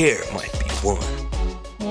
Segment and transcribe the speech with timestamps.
[0.00, 1.06] here might be one.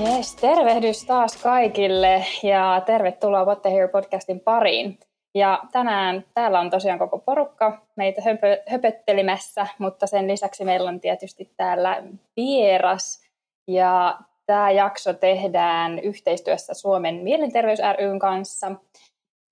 [0.02, 4.98] Yes, tervehdys taas kaikille ja tervetuloa What the Here podcastin pariin.
[5.34, 11.00] Ja tänään täällä on tosiaan koko porukka meitä höpö, höpöttelemässä, mutta sen lisäksi meillä on
[11.00, 12.02] tietysti täällä
[12.36, 13.22] vieras.
[13.68, 18.72] Ja tämä jakso tehdään yhteistyössä Suomen Mielenterveys ryn kanssa.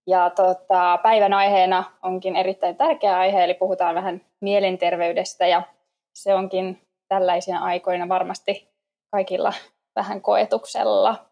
[0.06, 5.62] Ja tota, päivän aiheena onkin erittäin tärkeä aihe, eli puhutaan vähän mielenterveydestä ja
[6.14, 8.68] se onkin tällaisina aikoina varmasti
[9.10, 9.52] kaikilla
[9.96, 11.28] vähän koetuksella.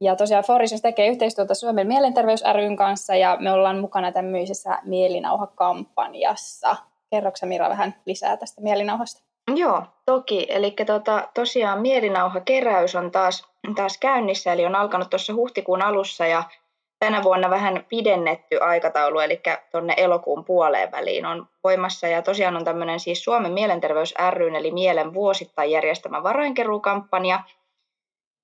[0.00, 6.76] Ja tosiaan Forisys tekee yhteistyötä Suomen Mielenterveys ryn kanssa ja me ollaan mukana tämmöisessä mielinauhakampanjassa.
[7.10, 9.22] Kerroksä Mira vähän lisää tästä mielinauhasta?
[9.56, 10.46] Joo, toki.
[10.48, 16.42] Eli tota, tosiaan mielinauhakeräys on taas, taas käynnissä, eli on alkanut tuossa huhtikuun alussa ja
[17.00, 19.40] tänä vuonna vähän pidennetty aikataulu, eli
[19.72, 22.06] tuonne elokuun puoleen väliin on voimassa.
[22.06, 27.40] Ja tosiaan on tämmöinen siis Suomen Mielenterveys ry, eli Mielen vuosittain järjestämä varainkeruukampanja,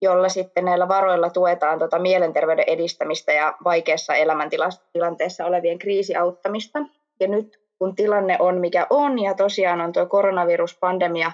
[0.03, 6.79] jolla sitten näillä varoilla tuetaan tota mielenterveyden edistämistä ja vaikeassa elämäntilanteessa olevien kriisiauttamista.
[7.21, 11.33] Ja nyt kun tilanne on mikä on ja tosiaan on tuo koronaviruspandemia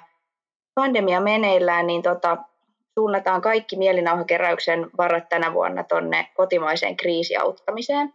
[0.75, 2.36] pandemia meneillään, niin tota,
[2.98, 8.15] suunnataan kaikki mielinauhakeräyksen varat tänä vuonna tuonne kotimaiseen kriisiauttamiseen.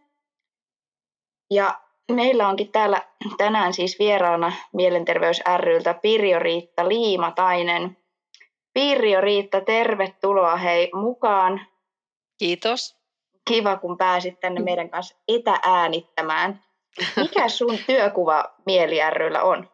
[1.51, 3.01] Ja meillä onkin täällä
[3.37, 7.97] tänään siis vieraana Mielenterveys ryltä Pirjo Riitta Liimatainen.
[8.73, 11.61] Pirjo Riitta, tervetuloa hei mukaan.
[12.39, 12.97] Kiitos.
[13.49, 16.63] Kiva, kun pääsit tänne meidän kanssa etäänittämään.
[17.15, 19.69] Mikä sun työkuva Mieli ryllä on?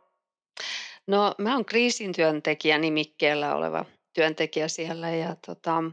[1.07, 5.83] No mä oon kriisintyöntekijä nimikkeellä oleva työntekijä siellä ja tota,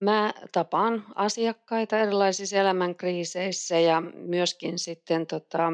[0.00, 5.72] mä tapaan asiakkaita erilaisissa elämänkriiseissä ja myöskin sitten tota,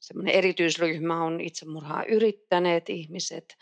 [0.00, 3.56] semmoinen erityisryhmä on itsemurhaa yrittäneet ihmiset.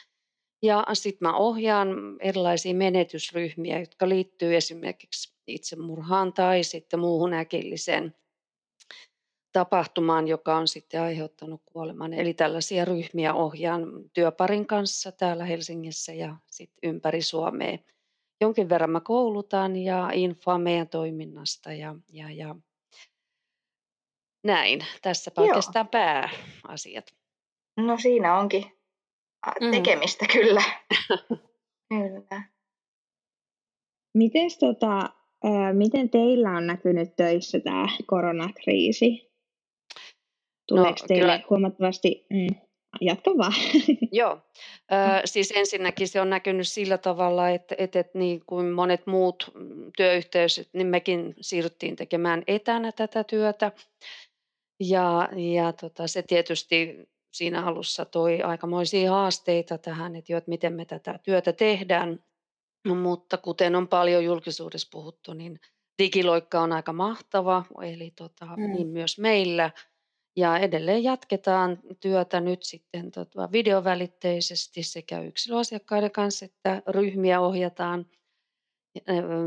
[0.62, 1.88] Ja sitten mä ohjaan
[2.20, 8.14] erilaisia menetysryhmiä, jotka liittyy esimerkiksi itsemurhaan tai sitten muuhun äkilliseen
[9.56, 12.14] tapahtumaan, joka on sitten aiheuttanut kuoleman.
[12.14, 17.78] Eli tällaisia ryhmiä ohjaan työparin kanssa täällä Helsingissä ja sitten ympäri Suomea.
[18.40, 22.54] Jonkin verran mä koulutan ja infoa meidän toiminnasta ja, ja, ja
[24.44, 24.80] näin.
[25.02, 27.06] Tässä oikeastaan pääasiat.
[27.76, 28.64] No siinä onkin
[29.60, 29.70] mm.
[29.70, 30.32] tekemistä mm.
[30.32, 30.62] kyllä.
[31.94, 32.42] kyllä.
[34.14, 35.10] Mites tota,
[35.72, 39.35] miten teillä on näkynyt töissä tämä koronakriisi?
[40.66, 41.46] Tuleeko no, teille kyllä.
[41.50, 42.46] huomattavasti, mm,
[43.00, 43.52] jatka vaan.
[44.12, 44.40] Joo,
[44.92, 49.52] ö, siis ensinnäkin se on näkynyt sillä tavalla, että, että, että niin kuin monet muut
[49.96, 53.72] työyhteisöt, niin mekin siirryttiin tekemään etänä tätä työtä.
[54.80, 60.72] Ja, ja tota, se tietysti siinä alussa toi aikamoisia haasteita tähän, että, jo, että miten
[60.72, 62.24] me tätä työtä tehdään.
[62.88, 65.60] Mutta kuten on paljon julkisuudessa puhuttu, niin
[66.02, 68.72] digiloikka on aika mahtava, eli tota, mm.
[68.72, 69.70] niin myös meillä–
[70.36, 78.06] ja edelleen jatketaan työtä nyt sitten tota videovälitteisesti sekä yksilöasiakkaiden kanssa, että ryhmiä ohjataan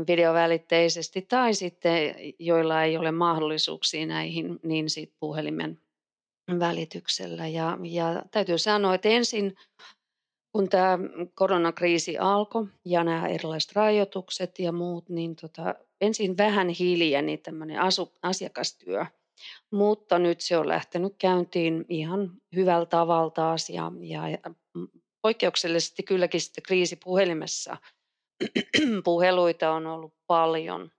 [0.06, 5.80] videovälitteisesti tai sitten joilla ei ole mahdollisuuksia näihin, niin sitten puhelimen
[6.58, 7.46] välityksellä.
[7.46, 9.56] Ja, ja täytyy sanoa, että ensin
[10.52, 10.98] kun tämä
[11.34, 17.78] koronakriisi alkoi ja nämä erilaiset rajoitukset ja muut, niin tota, ensin vähän hiljeni tämmöinen
[18.22, 19.06] asiakastyö–
[19.72, 24.38] mutta nyt se on lähtenyt käyntiin ihan hyvällä tavalla taas ja, ja, ja
[25.22, 27.76] poikkeuksellisesti kylläkin sitten kriisipuhelimessa
[29.04, 30.90] puheluita on ollut paljon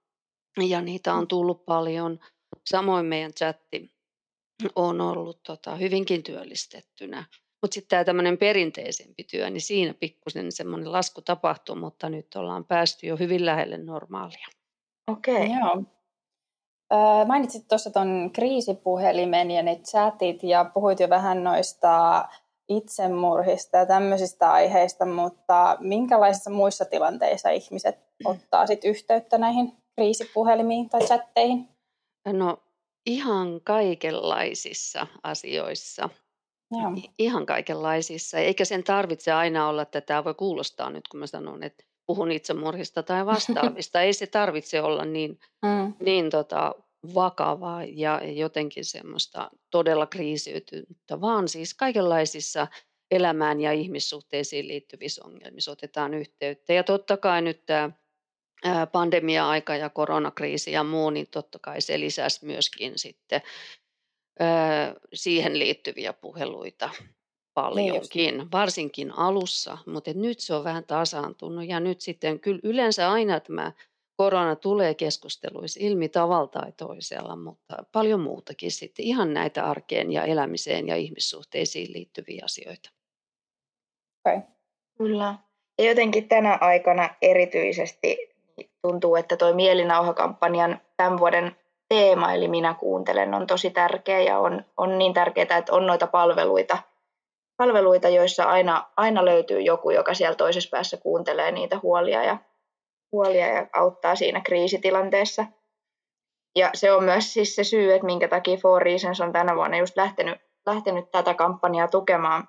[0.69, 2.19] ja niitä on tullut paljon.
[2.69, 3.91] Samoin meidän chatti
[4.75, 7.25] on ollut tota, hyvinkin työllistettynä.
[7.61, 12.65] Mutta sitten tämä tämmöinen perinteisempi työ, niin siinä pikkusen semmoinen lasku tapahtuu, mutta nyt ollaan
[12.65, 14.47] päästy jo hyvin lähelle normaalia.
[15.07, 15.35] Okei.
[15.35, 15.59] Okay.
[15.59, 16.00] Joo.
[17.27, 22.25] Mainitsit tuossa tuon kriisipuhelimen ja ne chatit ja puhuit jo vähän noista
[22.69, 31.01] itsemurhista ja tämmöisistä aiheista, mutta minkälaisissa muissa tilanteissa ihmiset ottaa sit yhteyttä näihin kriisipuhelimiin tai
[31.01, 31.69] chatteihin?
[32.25, 32.57] No
[33.05, 36.09] ihan kaikenlaisissa asioissa.
[36.71, 36.91] Joo.
[37.19, 38.39] Ihan kaikenlaisissa.
[38.39, 42.31] Eikä sen tarvitse aina olla, että tämä voi kuulostaa nyt, kun mä sanon, että puhun
[42.31, 44.01] itsemurhista tai vastaavista.
[44.01, 45.93] Ei se tarvitse olla niin, mm.
[45.99, 46.75] niin tota,
[47.13, 52.67] vakavaa ja jotenkin semmoista todella kriisiytynyttä, vaan siis kaikenlaisissa
[53.11, 56.73] elämään ja ihmissuhteisiin liittyvissä ongelmissa otetaan yhteyttä.
[56.73, 57.91] Ja totta kai nyt tämä
[58.91, 63.41] pandemia-aika ja koronakriisi ja muu, niin totta kai se lisäsi myöskin sitten
[65.13, 66.89] siihen liittyviä puheluita.
[67.53, 73.11] Paljonkin, niin varsinkin alussa, mutta nyt se on vähän tasaantunut ja nyt sitten kyllä yleensä
[73.11, 73.71] aina tämä
[74.17, 80.23] korona tulee keskusteluissa ilmi tavalla tai toisella, mutta paljon muutakin sitten ihan näitä arkeen ja
[80.23, 82.89] elämiseen ja ihmissuhteisiin liittyviä asioita.
[84.25, 84.41] Okay.
[84.97, 85.35] Kyllä.
[85.79, 88.17] Ja jotenkin tänä aikana erityisesti
[88.81, 91.55] tuntuu, että tuo mielinauhakampanjan tämän vuoden
[91.89, 96.07] teema, eli minä kuuntelen, on tosi tärkeä ja on, on niin tärkeää, että on noita
[96.07, 96.77] palveluita,
[97.61, 102.37] palveluita joissa aina, aina löytyy joku, joka siellä toisessa päässä kuuntelee niitä huolia ja,
[103.11, 105.45] huolia ja auttaa siinä kriisitilanteessa.
[106.55, 109.77] Ja se on myös siis se syy, että minkä takia Four Reasons on tänä vuonna
[109.77, 112.47] just lähtenyt, lähtenyt tätä kampanjaa tukemaan.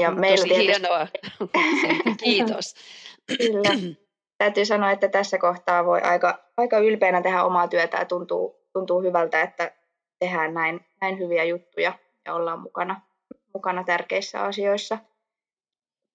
[0.00, 0.66] Ja Tosi meillä tietysti...
[0.66, 1.06] hienoa.
[2.24, 2.74] Kiitos.
[3.38, 3.94] Kyllä
[4.38, 9.02] täytyy sanoa, että tässä kohtaa voi aika, aika ylpeänä tehdä omaa työtä ja tuntuu, tuntuu
[9.02, 9.72] hyvältä, että
[10.18, 11.92] tehdään näin, näin hyviä juttuja
[12.26, 13.09] ja ollaan mukana,
[13.54, 14.98] mukana tärkeissä asioissa.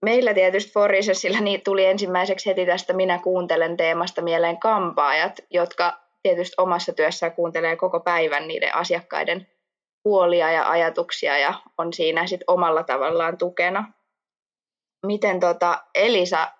[0.05, 6.55] Meillä tietysti Forisessilla niin tuli ensimmäiseksi heti tästä Minä kuuntelen teemasta mieleen kampaajat, jotka tietysti
[6.57, 9.47] omassa työssään kuuntelee koko päivän niiden asiakkaiden
[10.05, 13.91] huolia ja ajatuksia ja on siinä sit omalla tavallaan tukena.
[15.05, 16.51] Miten tota Elisa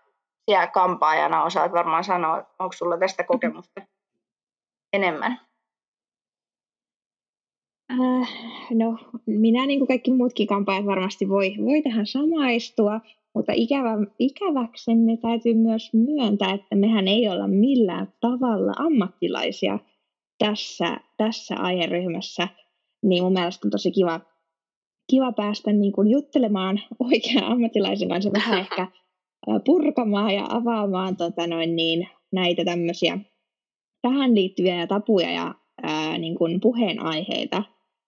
[0.45, 3.81] siellä kampaajana osaat varmaan sanoa, onko sulla tästä kokemusta
[4.94, 5.39] enemmän?
[7.92, 8.30] Äh,
[8.72, 13.02] no, minä niin kuin kaikki muutkin kampaajat varmasti voi, voi tähän samaistua,
[13.36, 19.80] mutta ikävä, ikäväksemme täytyy myös myöntää, että mehän ei olla millään tavalla ammattilaisia
[20.38, 22.48] tässä, tässä aiheryhmässä.
[23.04, 24.20] Niin mun mielestä on tosi kiva,
[25.12, 28.88] kiva päästä niin kuin juttelemaan oikean ammattilaisen kanssa vähän ehkä
[29.66, 33.20] purkamaan ja avaamaan tota noin niin, näitä tämmöisiä
[34.02, 37.64] tähän liittyviä tapuja ja ää, niin kuin puheenaiheita.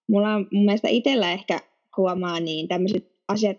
[0.09, 1.59] Mulla on mun mielestä itsellä ehkä
[1.97, 3.17] huomaa niin tämmöiset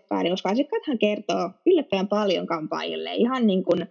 [0.09, 3.85] päälle, koska asiakkaathan kertoo yllättävän paljon kampaajille, ihan, niin kuin,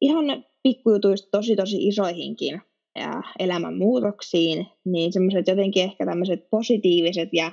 [0.00, 2.62] ihan pikkujutuista tosi tosi isoihinkin
[2.94, 7.52] ja elämänmuutoksiin, niin semmoiset jotenkin ehkä tämmöiset positiiviset ja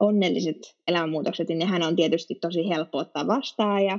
[0.00, 3.98] onnelliset elämänmuutokset, niin nehän on tietysti tosi helppo ottaa vastaan ja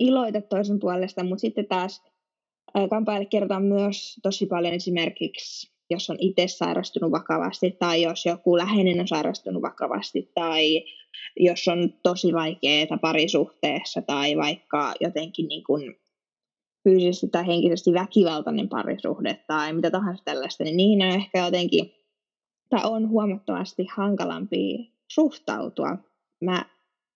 [0.00, 2.02] iloita toisen puolesta, mutta sitten taas
[2.90, 9.00] kampaajille kerrotaan myös tosi paljon esimerkiksi, jos on itse sairastunut vakavasti tai jos joku läheinen
[9.00, 10.84] on sairastunut vakavasti tai
[11.36, 15.94] jos on tosi vaikeaa parisuhteessa tai vaikka jotenkin niin kuin
[16.84, 21.92] fyysisesti tai henkisesti väkivaltainen parisuhde tai mitä tahansa tällaista, niin niihin on ehkä jotenkin,
[22.68, 25.98] tai on huomattavasti hankalampi suhtautua.
[26.40, 26.64] Mä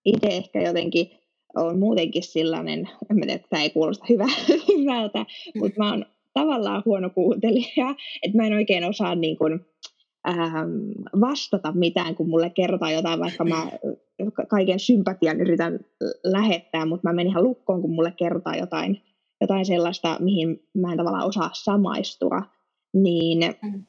[0.04, 1.10] itse ehkä jotenkin
[1.56, 4.26] on muutenkin sellainen, en tiedä, että tämä ei kuulosta hyvä,
[4.78, 5.26] hyvältä,
[5.58, 6.06] mutta mä oon
[6.40, 9.60] tavallaan huono kuuntelija, että mä en oikein osaa niin kuin,
[10.28, 13.66] ähm, vastata mitään, kun mulle kerrotaan jotain, vaikka mä
[14.48, 15.80] kaiken sympatian yritän
[16.24, 19.02] lähettää, mutta mä menen ihan lukkoon, kun mulle kerrotaan jotain,
[19.40, 22.42] jotain sellaista, mihin mä en tavallaan osaa samaistua.
[22.94, 23.86] Niin mm.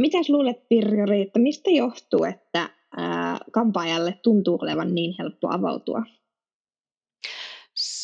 [0.00, 6.02] mitäs luulet, Pirjori, että mistä johtuu, että ää, kampaajalle tuntuu olevan niin helppo avautua?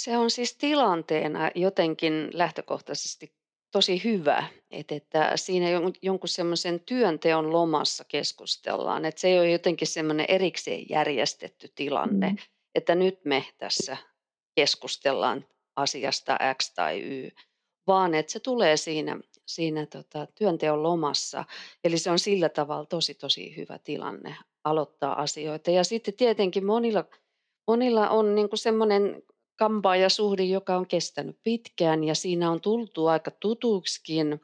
[0.05, 3.33] Se on siis tilanteena jotenkin lähtökohtaisesti
[3.71, 5.67] tosi hyvä, että, että siinä
[6.03, 12.37] jonkun semmoisen työnteon lomassa keskustellaan, että se ei ole jotenkin semmoinen erikseen järjestetty tilanne, mm.
[12.75, 13.97] että nyt me tässä
[14.55, 15.45] keskustellaan
[15.77, 17.31] asiasta X tai Y,
[17.87, 21.45] vaan että se tulee siinä, siinä tota, työnteon lomassa.
[21.85, 25.71] Eli se on sillä tavalla tosi tosi hyvä tilanne aloittaa asioita.
[25.71, 27.05] Ja sitten tietenkin monilla,
[27.67, 29.23] monilla on niin kuin semmoinen
[29.61, 34.41] kampaajasuhde, joka on kestänyt pitkään ja siinä on tultu aika tutuksikin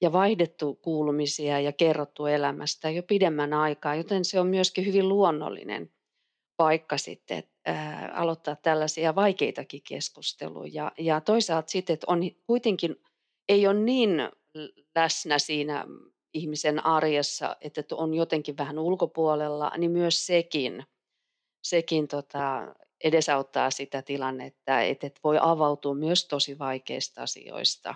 [0.00, 5.90] ja vaihdettu kuulumisia ja kerrottu elämästä jo pidemmän aikaa, joten se on myöskin hyvin luonnollinen
[6.56, 10.92] paikka sitten ää, aloittaa tällaisia vaikeitakin keskusteluja.
[10.98, 12.96] Ja toisaalta sitten, että on kuitenkin
[13.48, 14.10] ei ole niin
[14.94, 15.84] läsnä siinä
[16.34, 20.84] ihmisen arjessa, että on jotenkin vähän ulkopuolella, niin myös sekin,
[21.62, 22.74] sekin tota,
[23.04, 27.94] edesauttaa sitä tilannetta, että et voi avautua myös tosi vaikeista asioista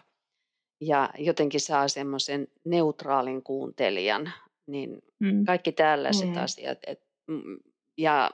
[0.80, 4.33] ja jotenkin saa semmoisen neutraalin kuuntelijan,
[4.66, 5.45] niin mm.
[5.45, 6.37] kaikki tällaiset mm.
[6.37, 6.78] asiat.
[6.87, 7.59] Et, mm,
[7.99, 8.30] ja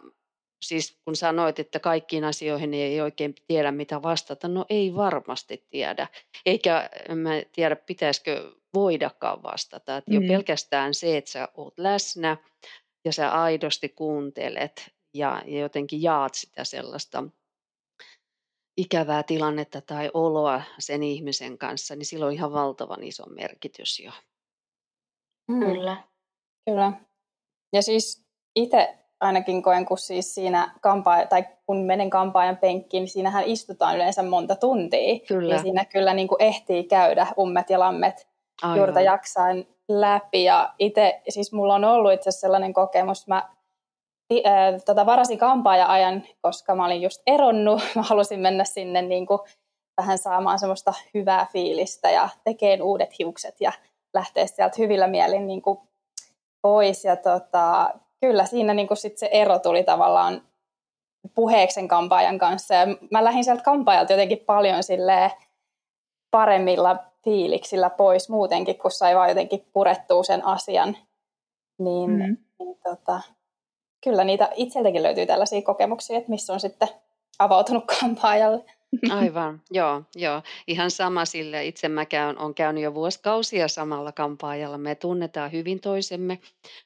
[0.63, 6.07] siis kun sanoit, että kaikkiin asioihin ei oikein tiedä mitä vastata, no ei varmasti tiedä.
[6.47, 9.97] Eikä mä tiedä, pitäisikö voidakaan vastata.
[9.97, 10.23] Että mm.
[10.23, 12.37] Jo pelkästään se, että sä oot läsnä
[13.05, 17.25] ja sä aidosti kuuntelet ja, ja jotenkin jaat sitä sellaista
[18.77, 24.11] ikävää tilannetta tai oloa sen ihmisen kanssa, niin sillä on ihan valtavan iso merkitys jo.
[25.49, 25.61] Mm.
[25.61, 25.97] Kyllä.
[26.65, 26.93] Kyllä.
[27.73, 33.09] Ja siis itse ainakin koen, kun siis siinä kampaa, tai kun menen kampaajan penkkiin, niin
[33.09, 35.21] siinähän istutaan yleensä monta tuntia.
[35.29, 35.55] Kyllä.
[35.55, 38.29] Ja siinä kyllä niin kuin ehtii käydä ummet ja lammet
[38.63, 38.77] Aivan.
[38.77, 40.45] juurta jaksain läpi.
[40.45, 43.56] Ja itse, siis mulla on ollut itse asiassa sellainen kokemus, mä
[44.33, 47.83] äh, tota, varasin kampaaja-ajan, koska mä olin just eronnut.
[47.97, 49.39] Mä halusin mennä sinne niin kuin
[50.01, 53.73] vähän saamaan semmoista hyvää fiilistä ja tekeen uudet hiukset ja
[54.15, 55.79] lähteä sieltä hyvillä mielin niin kuin
[56.63, 57.05] pois.
[57.05, 57.91] Ja tota,
[58.21, 60.43] kyllä siinä niin kuin sit se ero tuli tavallaan
[61.35, 62.75] puheeksen kampaajan kanssa.
[62.75, 65.31] Ja mä lähdin sieltä kampaajalta jotenkin paljon silleen
[66.31, 70.97] paremmilla fiiliksillä pois muutenkin, kun sai vaan jotenkin purettua sen asian.
[71.79, 72.37] Niin, mm.
[72.59, 73.21] niin tota,
[74.05, 76.89] kyllä niitä itseltäkin löytyy tällaisia kokemuksia, että missä on sitten
[77.39, 78.65] avautunut kampaajalle.
[79.11, 80.43] Aivan, joo, joo.
[80.67, 81.65] Ihan sama sille.
[81.65, 84.79] Itse mä käyn, on käynyt jo vuosikausia samalla kampaajalla.
[84.79, 86.39] Me tunnetaan hyvin toisemme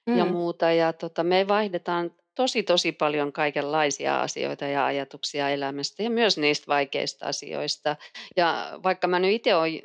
[0.07, 0.19] mm.
[0.19, 0.73] ja muuta.
[0.73, 6.67] Ja tota, me vaihdetaan tosi, tosi paljon kaikenlaisia asioita ja ajatuksia elämästä ja myös niistä
[6.67, 7.97] vaikeista asioista.
[8.37, 9.81] Ja vaikka mä nyt itse olen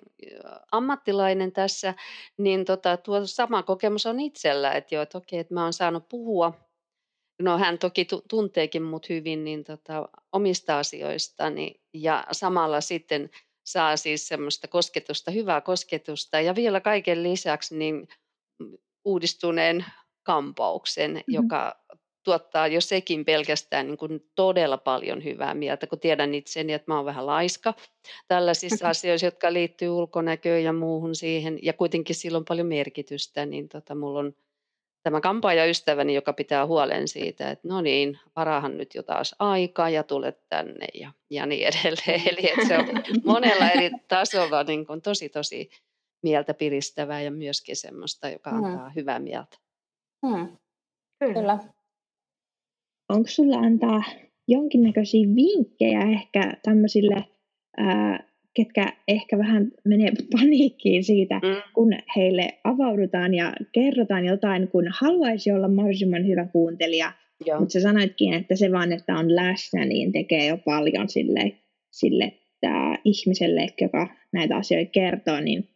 [0.71, 1.93] ammattilainen tässä,
[2.37, 6.09] niin tota, tuo sama kokemus on itsellä, että joo, että okei, että mä oon saanut
[6.09, 6.53] puhua
[7.41, 13.29] no hän toki tunteekin mut hyvin niin tota, omista asioistani ja samalla sitten
[13.65, 18.07] saa siis semmoista kosketusta, hyvää kosketusta ja vielä kaiken lisäksi niin
[19.05, 19.85] uudistuneen
[20.23, 21.33] kampauksen, mm-hmm.
[21.33, 21.75] joka
[22.23, 26.95] tuottaa jo sekin pelkästään niin kuin todella paljon hyvää mieltä, kun tiedän itseni, että mä
[26.95, 27.73] oon vähän laiska
[28.27, 33.69] tällaisissa asioissa, jotka liittyy ulkonäköön ja muuhun siihen, ja kuitenkin sillä on paljon merkitystä, niin
[33.69, 34.33] tota, mulla on
[35.05, 40.03] tämä kampaajaystäväni, joka pitää huolen siitä, että no niin, varahan nyt jo taas aikaa ja
[40.03, 42.21] tulet tänne ja, ja niin edelleen.
[42.31, 42.85] Eli että se on
[43.25, 45.69] monella eri tasolla niin kuin tosi tosi
[46.23, 48.63] mieltä piristävää ja myöskin semmoista, joka mm.
[48.63, 48.95] antaa mm.
[48.95, 49.57] hyvää mieltä.
[50.25, 50.57] Mm.
[51.19, 51.59] Kyllä.
[53.09, 54.03] Onko sulla antaa
[54.47, 57.25] jonkinnäköisiä vinkkejä ehkä tämmöisille
[57.77, 58.23] ää,
[58.55, 61.71] ketkä ehkä vähän menee paniikkiin siitä, mm.
[61.73, 67.11] kun heille avaudutaan ja kerrotaan jotain, kun haluaisi olla mahdollisimman hyvä kuuntelija.
[67.45, 67.59] Joo.
[67.59, 71.51] Mutta sä sanoitkin, että se vaan, että on läsnä, niin tekee jo paljon sille,
[71.91, 75.69] sille tää ihmiselle, joka näitä asioita kertoo, niin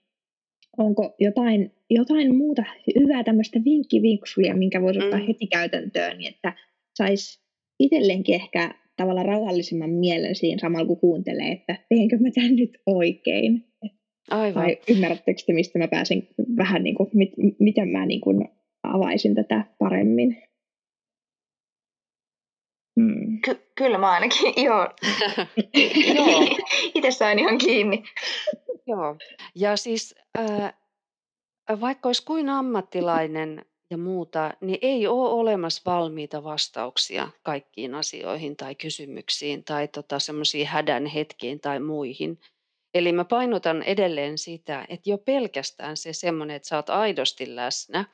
[0.78, 2.64] onko jotain, jotain muuta
[3.00, 5.28] hyvää tämmöistä vinkkivinksuja, minkä voisi ottaa mm.
[5.28, 6.54] heti käytäntöön, niin että
[6.94, 7.40] saisi
[7.80, 13.66] itselleenkin ehkä tavallaan rauhallisemman mielen siinä samalla kun kuuntelee, että teenkö mä tämän nyt oikein.
[14.30, 14.64] Aivan.
[14.64, 16.28] Vai ymmärrättekö te, mistä mä pääsen
[16.58, 17.30] vähän niin kuin, mit,
[17.60, 18.48] miten mä niin kuin
[18.84, 20.44] avaisin tätä paremmin?
[23.00, 23.42] Hmm.
[23.46, 24.90] Ky- kyllä mä ainakin, joo.
[26.16, 26.58] joo.
[26.96, 28.04] Itse sain ihan kiinni.
[28.88, 29.18] joo.
[29.56, 30.74] Ja siis äh,
[31.82, 38.76] vaikka olisi kuin ammattilainen ja muuta, niin ei ole olemassa valmiita vastauksia kaikkiin asioihin tai
[38.76, 42.40] kysymyksiin tai tota, semmoisiin hädän hetkiin tai muihin.
[42.94, 48.06] Eli mä painotan edelleen sitä, että jo pelkästään se semmoinen, että sä oot aidosti läsnä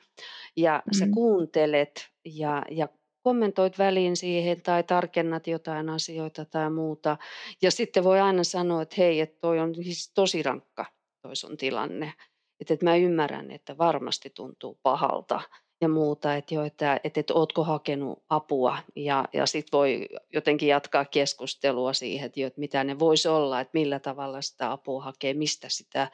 [0.56, 0.98] ja mm.
[0.98, 2.88] sä kuuntelet ja, ja
[3.22, 7.16] kommentoit väliin siihen tai tarkennat jotain asioita tai muuta.
[7.62, 10.84] Ja sitten voi aina sanoa, että hei, että toi on siis tosi rankka
[11.22, 12.12] toi sun tilanne.
[12.60, 15.40] Että, että mä ymmärrän, että varmasti tuntuu pahalta
[15.80, 20.68] ja muuta, että jo, että, että, että ootko hakenut apua ja, ja sitten voi jotenkin
[20.68, 25.02] jatkaa keskustelua siihen, että, jo, että mitä ne voisi olla, että millä tavalla sitä apua
[25.02, 26.10] hakee, mistä sitä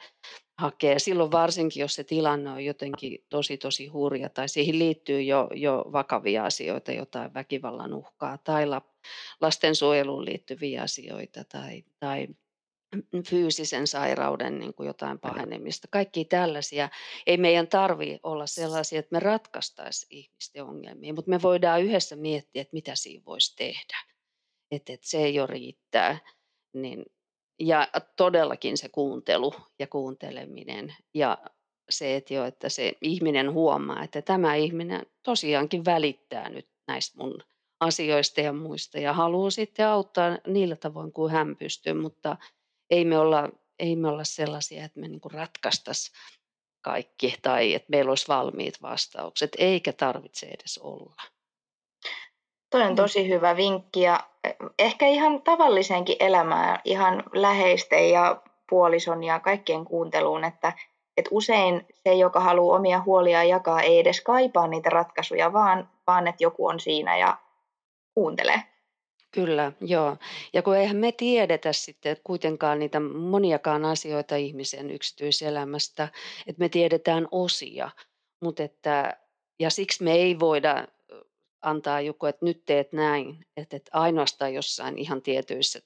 [0.57, 0.99] hakee.
[0.99, 5.85] Silloin varsinkin, jos se tilanne on jotenkin tosi tosi hurja tai siihen liittyy jo, jo
[5.91, 8.65] vakavia asioita, jotain väkivallan uhkaa tai
[9.41, 12.27] lastensuojeluun liittyviä asioita tai, tai
[13.29, 15.87] fyysisen sairauden niin kuin jotain pahenemista.
[15.91, 16.89] Kaikki tällaisia.
[17.27, 22.61] Ei meidän tarvi olla sellaisia, että me ratkaistaisiin ihmisten ongelmia, mutta me voidaan yhdessä miettiä,
[22.61, 23.97] että mitä siinä voisi tehdä.
[24.71, 26.19] Että, että se ei ole riittää.
[26.73, 27.05] Niin,
[27.59, 31.37] ja todellakin se kuuntelu ja kuunteleminen ja
[31.89, 37.43] se, että, jo, että se ihminen huomaa, että tämä ihminen tosiaankin välittää nyt näistä mun
[37.79, 42.37] asioista ja muista ja haluaa sitten auttaa niillä tavoin kuin hän pystyy, mutta
[42.93, 46.17] ei me olla, ei me olla sellaisia, että me niin ratkaistaisiin
[46.81, 51.15] kaikki tai että meillä olisi valmiit vastaukset, eikä tarvitse edes olla.
[52.69, 52.95] Toi on mm.
[52.95, 59.85] tosi hyvä vinkki ja eh, ehkä ihan tavalliseenkin elämään, ihan läheisten ja puolison ja kaikkien
[59.85, 60.73] kuunteluun, että,
[61.17, 66.27] että usein se, joka haluaa omia huolia jakaa, ei edes kaipaa niitä ratkaisuja, vaan, vaan
[66.27, 67.37] että joku on siinä ja
[68.13, 68.72] kuuntelee.
[69.33, 70.17] Kyllä, joo.
[70.53, 76.07] Ja kun eihän me tiedetä sitten kuitenkaan niitä moniakaan asioita ihmisen yksityiselämästä,
[76.47, 77.89] että me tiedetään osia,
[78.41, 79.17] mutta että,
[79.59, 80.87] ja siksi me ei voida
[81.61, 85.79] antaa joku, että nyt teet näin, että, että ainoastaan jossain ihan tietyissä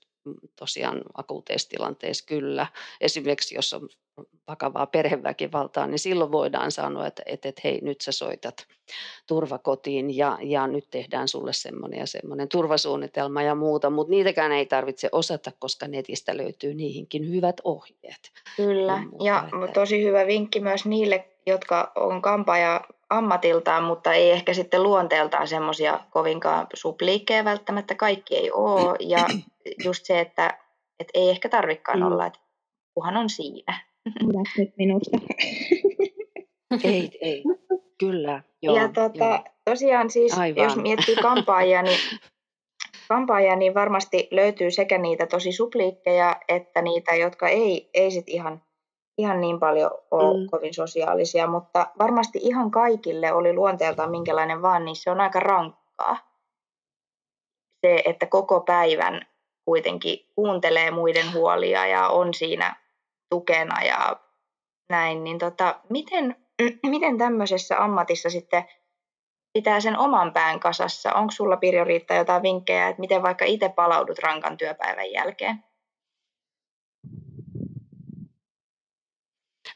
[0.55, 2.67] tosiaan akuuteissa tilanteissa kyllä.
[3.01, 3.89] Esimerkiksi jos on
[4.47, 8.67] vakavaa perheväkivaltaa, niin silloin voidaan sanoa, että, että, että hei, nyt sä soitat
[9.27, 14.65] turvakotiin ja, ja nyt tehdään sulle semmoinen ja semmoinen turvasuunnitelma ja muuta, mutta niitäkään ei
[14.65, 18.31] tarvitse osata, koska netistä löytyy niihinkin hyvät ohjeet.
[18.55, 24.53] Kyllä, ja, ja tosi hyvä vinkki myös niille, jotka on kampaaja ammatiltaan, mutta ei ehkä
[24.53, 28.95] sitten luonteeltaan semmoisia kovinkaan supliikkeja välttämättä kaikki ei ole.
[28.99, 29.25] Ja
[29.85, 30.57] just se, että,
[30.99, 32.05] että ei ehkä tarvikaan mm.
[32.05, 32.39] olla, että
[32.93, 33.79] kuhan on siinä.
[34.57, 35.17] nyt minusta.
[36.83, 37.43] ei, ei.
[37.99, 38.75] Kyllä, joo.
[38.75, 39.43] Ja tota, joo.
[39.65, 40.63] tosiaan siis, Aivan.
[40.63, 41.99] jos miettii kampaajia, niin,
[43.09, 48.61] kampaajia, niin varmasti löytyy sekä niitä tosi supliikkeja, että niitä, jotka ei, ei sit ihan,
[49.17, 50.47] ihan niin paljon ole mm.
[50.51, 56.17] kovin sosiaalisia, mutta varmasti ihan kaikille oli luonteeltaan minkälainen vaan, niin se on aika rankkaa.
[57.85, 59.21] Se, että koko päivän
[59.65, 62.75] kuitenkin kuuntelee muiden huolia ja on siinä
[63.29, 64.19] tukena ja
[64.89, 66.35] näin, niin tota, miten,
[66.89, 68.63] miten tämmöisessä ammatissa sitten
[69.53, 71.13] pitää sen oman pään kasassa?
[71.13, 75.63] Onko sulla Pirjo Riitta jotain vinkkejä, että miten vaikka itse palaudut rankan työpäivän jälkeen?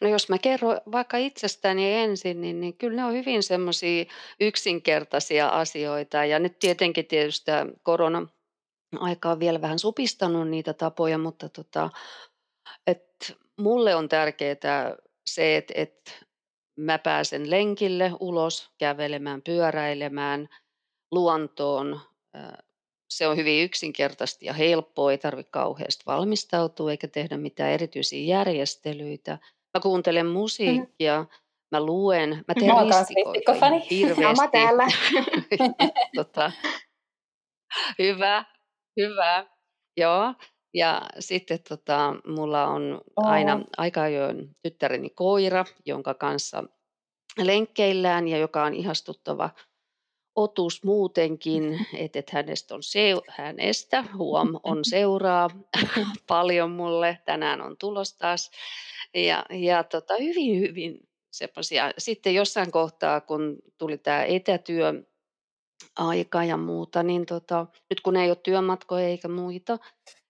[0.01, 4.05] No jos mä kerron vaikka itsestäni ensin, niin, niin kyllä ne on hyvin semmoisia
[4.39, 6.25] yksinkertaisia asioita.
[6.25, 7.51] Ja nyt tietenkin tietysti
[7.84, 8.27] korona
[9.00, 11.89] aika on vielä vähän supistanut niitä tapoja, mutta tota,
[12.88, 16.12] et mulle on tärkeää se, että, että
[16.75, 20.50] mä pääsen lenkille ulos, kävelemään, pyöräilemään,
[21.12, 22.00] luontoon.
[23.10, 29.38] Se on hyvin yksinkertaista ja helppoa, ei tarvitse kauheasti valmistautua eikä tehdä mitään erityisiä järjestelyitä.
[29.74, 30.40] Mä kuuntelen mm-hmm.
[30.40, 31.26] musiikkia,
[31.72, 34.41] mä luen, mä teen mä ristikoita hirveästi.
[34.41, 34.88] Mä täällä.
[36.15, 36.52] tota,
[38.00, 38.45] hyvä,
[38.98, 39.45] hyvä.
[39.98, 40.34] Joo,
[40.74, 46.63] ja sitten tota, mulla on aina aika ajoin tyttäreni koira, jonka kanssa
[47.38, 49.50] lenkkeillään ja joka on ihastuttava
[50.36, 55.50] otus muutenkin, että et hänestä, on seu- hänestä huom on seuraa
[56.28, 57.17] paljon mulle.
[57.26, 58.52] Tänään on tulos taas.
[59.13, 61.91] Ja, ja tota, hyvin, hyvin semmoisia.
[61.97, 64.93] Sitten jossain kohtaa, kun tuli tämä etätyö,
[65.95, 69.78] aika ja muuta, niin tota, nyt kun ei ole työmatkoja eikä muita,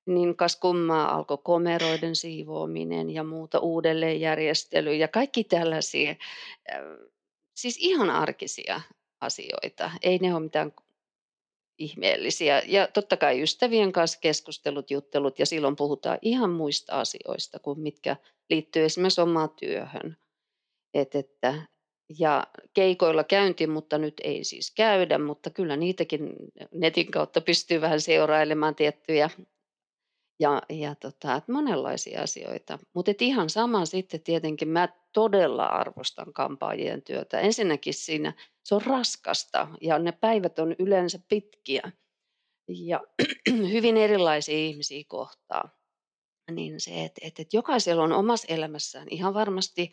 [0.05, 6.81] niin kas kummaa alkoi komeroiden siivoaminen ja muuta uudelleenjärjestely ja kaikki tällaisia, äh,
[7.55, 8.81] siis ihan arkisia
[9.21, 9.91] asioita.
[10.01, 10.71] Ei ne ole mitään
[11.81, 12.61] ihmeellisiä.
[12.65, 18.15] Ja totta kai ystävien kanssa keskustelut, juttelut ja silloin puhutaan ihan muista asioista kuin mitkä
[18.49, 20.17] liittyy esimerkiksi omaan työhön.
[20.93, 21.53] Et, että,
[22.19, 26.35] ja keikoilla käynti, mutta nyt ei siis käydä, mutta kyllä niitäkin
[26.73, 29.29] netin kautta pystyy vähän seurailemaan tiettyjä
[30.41, 32.79] ja, ja tota, että monenlaisia asioita.
[32.93, 37.39] Mutta ihan sama sitten tietenkin mä todella arvostan kampaajien työtä.
[37.39, 41.91] Ensinnäkin siinä se on raskasta ja ne päivät on yleensä pitkiä
[42.67, 43.01] ja
[43.73, 45.69] hyvin erilaisia ihmisiä kohtaa.
[46.51, 49.91] Niin se, että, että, että jokaisella on omassa elämässään ihan varmasti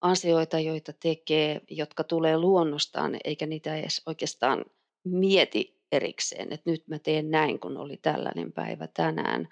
[0.00, 4.64] asioita, joita tekee, jotka tulee luonnostaan, eikä niitä edes oikeastaan
[5.04, 9.48] mieti erikseen, että nyt mä teen näin, kun oli tällainen päivä tänään.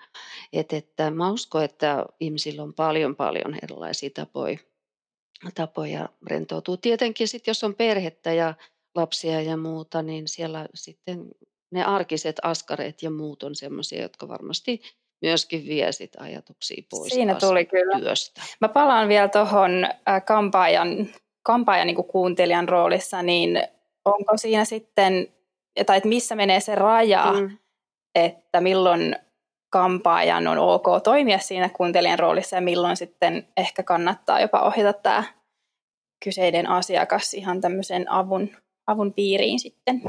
[0.52, 4.58] Et, että mä uskon, että ihmisillä on paljon paljon erilaisia tapoja,
[5.54, 6.76] tapoja rentoutua.
[6.76, 8.54] Tietenkin sitten, jos on perhettä ja
[8.94, 11.28] lapsia ja muuta, niin siellä sitten
[11.70, 14.82] ne arkiset askareet ja muut on sellaisia, jotka varmasti
[15.22, 18.00] myöskin vie sit ajatuksia pois Siinä tuli kyllä.
[18.00, 18.42] työstä.
[18.60, 19.86] Mä palaan vielä tuohon
[20.26, 21.08] kampaajan,
[21.42, 23.62] kampaajan niin kuuntelijan roolissa, niin
[24.04, 25.28] onko siinä sitten
[25.86, 27.58] tai että missä menee se raja, mm.
[28.14, 29.16] että milloin
[29.72, 35.24] kampaajan on ok toimia siinä kuuntelijan roolissa ja milloin sitten ehkä kannattaa jopa ohjata tämä
[36.24, 38.56] kyseinen asiakas ihan tämmöisen avun,
[38.86, 40.02] avun piiriin sitten.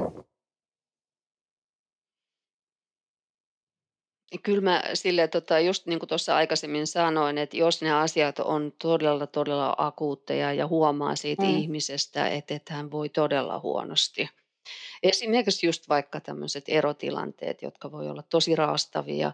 [4.43, 8.73] Kyllä mä sille, tota, just niin kuin tuossa aikaisemmin sanoin, että jos ne asiat on
[8.82, 11.49] todella, todella akuutteja ja huomaa siitä mm.
[11.49, 14.30] ihmisestä, että, että hän voi todella huonosti–
[15.04, 19.32] Esimerkiksi just vaikka tämmöiset erotilanteet, jotka voi olla tosi raastavia,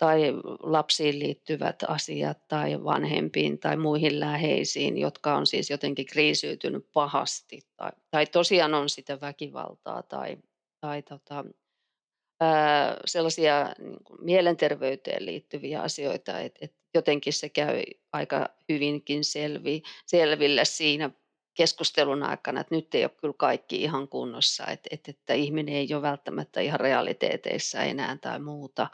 [0.00, 0.20] tai
[0.62, 7.90] lapsiin liittyvät asiat tai vanhempiin tai muihin läheisiin, jotka on siis jotenkin kriisiytynyt pahasti tai,
[8.10, 10.38] tai tosiaan on sitä väkivaltaa tai,
[10.80, 11.44] tai tota,
[12.40, 19.82] ää, sellaisia niin kuin mielenterveyteen liittyviä asioita, että et jotenkin se käy aika hyvinkin selvi,
[20.06, 21.10] selville siinä
[21.54, 25.94] keskustelun aikana, että nyt ei ole kyllä kaikki ihan kunnossa, että, että, että ihminen ei
[25.94, 28.86] ole välttämättä ihan realiteeteissa enää tai muuta,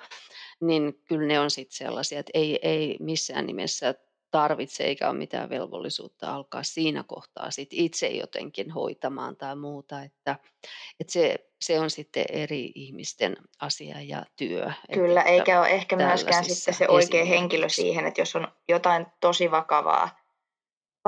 [0.60, 3.94] niin kyllä ne on sitten sellaisia, että ei, ei missään nimessä
[4.30, 10.36] tarvitse eikä ole mitään velvollisuutta alkaa siinä kohtaa sit itse jotenkin hoitamaan tai muuta, että,
[11.00, 14.72] että se, se on sitten eri ihmisten asia ja työ.
[14.94, 19.06] Kyllä, että eikä ole ehkä myöskään sitten se oikea henkilö siihen, että jos on jotain
[19.20, 20.25] tosi vakavaa,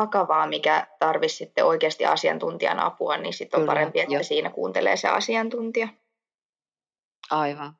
[0.01, 4.23] vakavaa, mikä tarvitsisi sitten oikeasti asiantuntijan apua, niin sitten on Kyllä, parempi, että jo.
[4.23, 5.89] siinä kuuntelee se asiantuntija.
[7.31, 7.73] Aivan.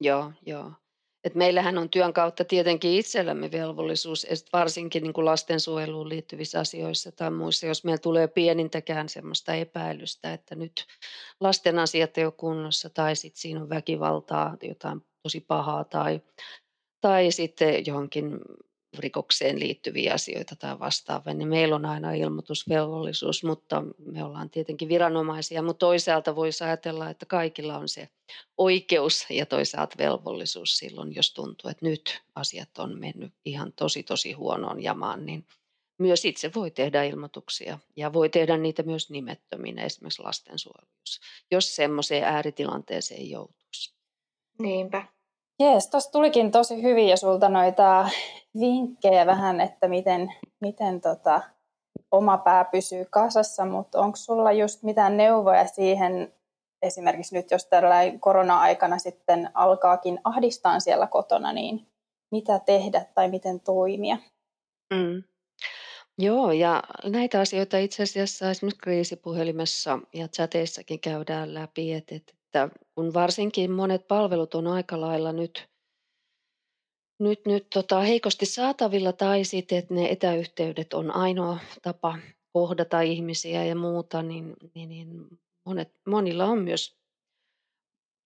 [0.00, 0.72] Joo, joo.
[1.24, 7.30] Et meillähän on työn kautta tietenkin itsellämme velvollisuus, varsinkin niin kuin lastensuojeluun liittyvissä asioissa tai
[7.30, 10.86] muissa, jos meillä tulee pienintäkään semmoista epäilystä, että nyt
[11.40, 16.20] lasten asiat ei ole kunnossa tai sitten siinä on väkivaltaa, jotain tosi pahaa tai,
[17.00, 18.38] tai sitten johonkin
[18.98, 25.62] rikokseen liittyviä asioita tai vastaavia, niin meillä on aina ilmoitusvelvollisuus, mutta me ollaan tietenkin viranomaisia,
[25.62, 28.08] mutta toisaalta voisi ajatella, että kaikilla on se
[28.58, 34.32] oikeus ja toisaalta velvollisuus silloin, jos tuntuu, että nyt asiat on mennyt ihan tosi tosi
[34.32, 35.46] huonoon jamaan, niin
[35.98, 42.24] myös itse voi tehdä ilmoituksia ja voi tehdä niitä myös nimettöminä esimerkiksi lastensuojelussa, jos semmoiseen
[42.24, 43.94] ääritilanteeseen joutuisi.
[44.58, 45.06] Niinpä.
[45.58, 48.08] Jees, tuossa tulikin tosi hyvin ja sulta noita
[48.60, 51.40] vinkkejä vähän, että miten, miten tota,
[52.10, 56.32] oma pää pysyy kasassa, mutta onko sulla just mitään neuvoja siihen,
[56.82, 61.86] esimerkiksi nyt jos tällä korona-aikana sitten alkaakin ahdistaa siellä kotona, niin
[62.30, 64.16] mitä tehdä tai miten toimia?
[64.94, 65.22] Mm.
[66.18, 72.14] Joo, ja näitä asioita itse asiassa esimerkiksi kriisipuhelimessa ja chateissakin käydään läpi, että,
[72.54, 75.68] että kun varsinkin monet palvelut on aika lailla nyt
[77.18, 82.18] nyt, nyt tota, heikosti saatavilla tai sitten, että ne etäyhteydet on ainoa tapa
[82.52, 85.26] kohdata ihmisiä ja muuta, niin, niin, niin
[85.66, 86.96] monet, monilla on myös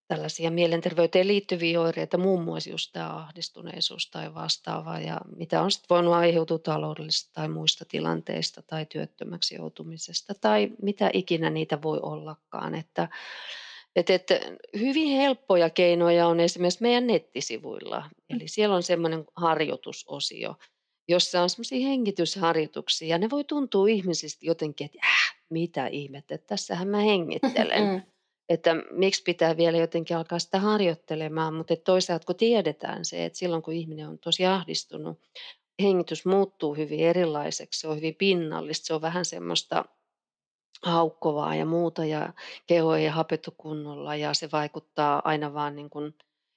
[0.08, 5.94] tällaisia mielenterveyteen liittyviä oireita, muun muassa just tämä ahdistuneisuus tai vastaava, ja mitä on sitten
[5.94, 12.74] voinut aiheutua taloudellisista tai muista tilanteista tai työttömäksi joutumisesta tai mitä ikinä niitä voi ollakaan.
[12.74, 13.08] Että
[13.96, 14.26] et, et,
[14.78, 18.10] hyvin helppoja keinoja on esimerkiksi meidän nettisivuilla.
[18.30, 20.54] Eli siellä on semmoinen harjoitusosio,
[21.08, 23.08] jossa on semmoisia hengitysharjoituksia.
[23.08, 27.84] Ja ne voi tuntua ihmisistä jotenkin, että äh, mitä ihmettä, että tässähän mä hengittelen.
[27.88, 28.02] Mm.
[28.48, 33.62] Että miksi pitää vielä jotenkin alkaa sitä harjoittelemaan, mutta toisaalta kun tiedetään se, että silloin
[33.62, 35.18] kun ihminen on tosi ahdistunut,
[35.82, 39.84] hengitys muuttuu hyvin erilaiseksi, se on hyvin pinnallista, se on vähän semmoista
[40.82, 42.32] haukkovaa ja muuta ja
[42.66, 46.14] keho ei hapetu kunnolla ja se vaikuttaa aina vaan niin kuin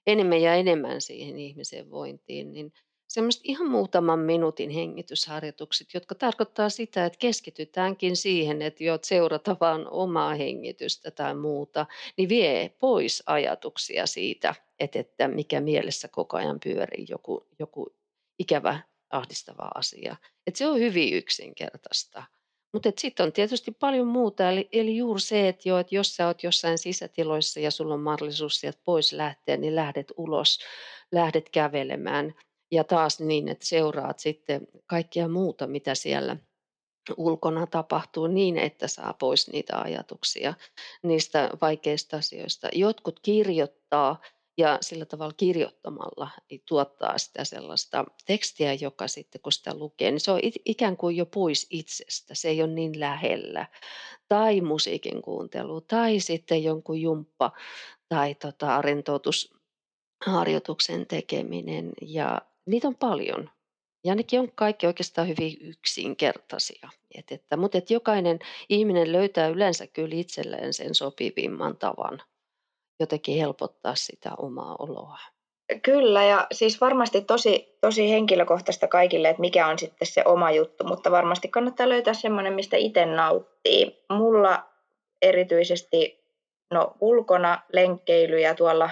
[0.08, 2.73] enemmän ja enemmän siihen ihmisen vointiin, niin
[3.08, 9.91] semmoista ihan muutaman minuutin hengitysharjoitukset, jotka tarkoittaa sitä, että keskitytäänkin siihen, että jo seurata vaan
[9.91, 11.86] omaa hengitystä tai muuta,
[12.17, 17.95] niin vie pois ajatuksia siitä, että, että mikä mielessä koko ajan pyörii joku, joku
[18.39, 18.79] ikävä
[19.10, 20.15] ahdistava asia.
[20.47, 22.23] Että se on hyvin yksinkertaista.
[22.73, 26.27] Mutta sitten on tietysti paljon muuta, eli, eli juuri se, että, jo, että jos sä
[26.27, 30.60] oot jossain sisätiloissa ja sulla on mahdollisuus sieltä pois lähteä, niin lähdet ulos,
[31.12, 32.36] lähdet kävelemään
[32.71, 36.38] ja taas niin, että seuraat sitten kaikkia muuta, mitä siellä
[37.17, 40.53] ulkona tapahtuu niin, että saa pois niitä ajatuksia
[41.03, 42.69] niistä vaikeista asioista.
[42.73, 44.21] Jotkut kirjoittaa
[44.60, 50.19] ja sillä tavalla kirjoittamalla niin tuottaa sitä sellaista tekstiä, joka sitten kun sitä lukee, niin
[50.19, 53.65] se on ikään kuin jo pois itsestä, se ei ole niin lähellä.
[54.28, 57.52] Tai musiikin kuuntelu, tai sitten jonkun jumppa
[58.10, 61.91] tai tota, rentoutusharjoituksen tekeminen.
[62.02, 63.50] Ja niitä on paljon.
[64.04, 66.89] Ja nekin on kaikki oikeastaan hyvin yksinkertaisia.
[67.15, 72.22] Et, että, mutta et jokainen ihminen löytää yleensä kyllä itselleen sen sopivimman tavan
[72.99, 75.17] jotenkin helpottaa sitä omaa oloa.
[75.81, 80.83] Kyllä, ja siis varmasti tosi, tosi henkilökohtaista kaikille, että mikä on sitten se oma juttu,
[80.83, 84.05] mutta varmasti kannattaa löytää semmoinen, mistä itse nauttii.
[84.09, 84.63] Mulla
[85.21, 86.25] erityisesti
[86.73, 88.89] no, ulkona lenkkeily ja tuolla,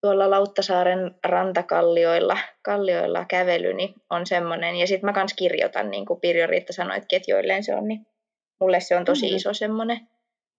[0.00, 4.76] tuolla Lauttasaaren rantakallioilla kallioilla kävely niin on semmoinen.
[4.76, 8.06] Ja sitten mä kans kirjoitan, niin kuin Pirjo Riitta sanoi, että joilleen se on, niin
[8.60, 9.36] mulle se on tosi mm-hmm.
[9.36, 10.08] iso semmoinen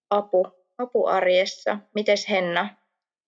[0.09, 1.77] apu apu arjessa.
[1.95, 2.69] Mites Henna?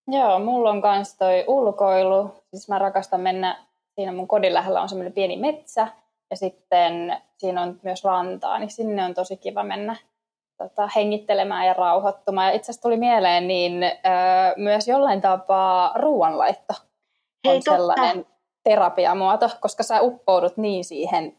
[0.08, 2.30] Joo, mulla on kans toi ulkoilu.
[2.50, 5.88] Siis mä rakastan mennä, siinä mun kodin lähellä on semmoinen pieni metsä
[6.30, 9.96] ja sitten siinä on myös rantaa, niin sinne on tosi kiva mennä
[10.58, 12.48] tota, hengittelemään ja rauhoittumaan.
[12.48, 13.92] Ja itse asiassa tuli mieleen, niin öö,
[14.58, 16.74] myös jollain tapaa ruoanlaitto
[17.48, 17.72] Hei, on totta.
[17.72, 18.26] sellainen
[18.64, 21.38] terapiamuoto, koska sä uppoudut niin siihen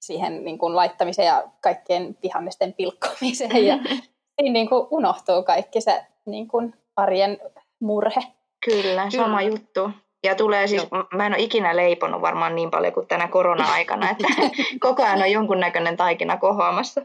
[0.00, 3.66] siihen niin kuin laittamiseen ja kaikkien vihamisten pilkkomiseen.
[3.66, 3.78] Ja
[4.40, 7.38] siinä niin kuin unohtuu kaikki se niin kuin arjen
[7.80, 8.20] murhe.
[8.64, 9.50] Kyllä, sama Kyllä.
[9.50, 9.90] juttu.
[10.24, 11.06] Ja tulee siis, Joo.
[11.14, 14.26] mä en ole ikinä leiponut varmaan niin paljon kuin tänä korona-aikana, että
[14.86, 17.00] koko ajan on jonkunnäköinen taikina kohoamassa.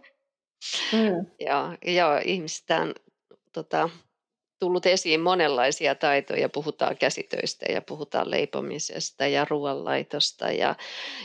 [0.91, 1.25] Mm.
[1.39, 2.93] Joo, joo, ihmistä on
[3.53, 3.89] tota,
[4.59, 6.49] tullut esiin monenlaisia taitoja.
[6.49, 10.75] Puhutaan käsitöistä ja puhutaan leipomisesta ja ruoanlaitosta ja,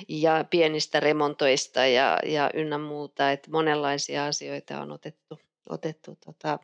[0.09, 3.33] ja pienistä remontoista ja, ja ynnä muuta.
[3.33, 5.39] Että monenlaisia asioita on otettu,
[5.71, 6.59] otettu tota,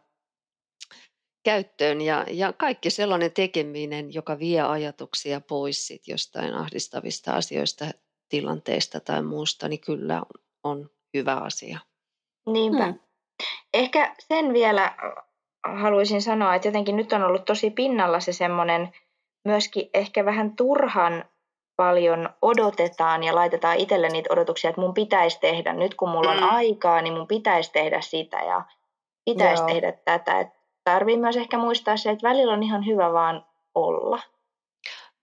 [1.45, 7.85] käyttöön ja, ja kaikki sellainen tekeminen, joka vie ajatuksia pois sit jostain ahdistavista asioista,
[8.29, 11.79] tilanteista tai muusta, niin kyllä on, on hyvä asia.
[12.47, 12.85] Niinpä.
[12.85, 12.99] Hmm.
[13.75, 14.97] Ehkä sen vielä
[15.65, 18.93] haluaisin sanoa, että jotenkin nyt on ollut tosi pinnalla se semmoinen
[19.45, 21.25] myöskin ehkä vähän turhan
[21.77, 25.73] paljon odotetaan ja laitetaan itselle niitä odotuksia, että mun pitäisi tehdä.
[25.73, 26.49] Nyt kun mulla on mm.
[26.51, 28.65] aikaa, niin mun pitäisi tehdä sitä ja
[29.25, 29.69] pitäisi Joo.
[29.69, 30.41] tehdä tätä.
[30.41, 30.49] Et
[30.85, 34.23] tarvii myös ehkä muistaa se, että välillä on ihan hyvä vaan olla.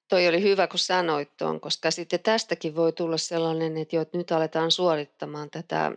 [0.10, 4.18] Toi oli hyvä, kun sanoit tuon, koska sitten tästäkin voi tulla sellainen, että, jo, että
[4.18, 5.92] nyt aletaan suorittamaan tätä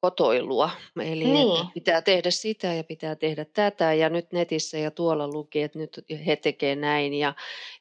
[0.00, 0.70] kotoilua.
[1.00, 1.66] Eli niin.
[1.74, 6.04] pitää tehdä sitä ja pitää tehdä tätä ja nyt netissä ja tuolla luki, että nyt
[6.26, 7.34] he tekee näin ja,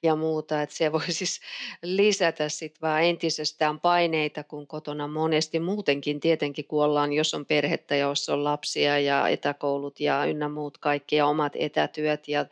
[0.04, 0.62] ja muuta.
[0.62, 1.41] Että se voi siis
[1.84, 7.95] lisätä sitten vaan entisestään paineita, kun kotona monesti muutenkin tietenkin kun ollaan, jos on perhettä,
[7.95, 12.45] jos on lapsia ja etäkoulut ja ynnä muut kaikki ja omat etätyöt ja